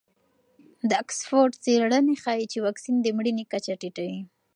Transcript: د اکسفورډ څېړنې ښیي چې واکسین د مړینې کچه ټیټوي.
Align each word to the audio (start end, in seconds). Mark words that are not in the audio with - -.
د 0.89 0.91
اکسفورډ 1.03 1.51
څېړنې 1.63 2.15
ښیي 2.23 2.45
چې 2.51 2.57
واکسین 2.65 2.95
د 3.01 3.07
مړینې 3.17 3.43
کچه 3.51 3.73
ټیټوي. 3.81 4.19